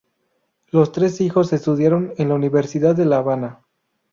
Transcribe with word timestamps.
Los 0.71 0.91
tres 0.93 1.21
hijos 1.21 1.53
estudiaron 1.53 2.15
en 2.17 2.29
la 2.29 2.33
Universidad 2.33 2.95
de 2.95 3.05
La 3.05 3.17
Habana. 3.17 3.61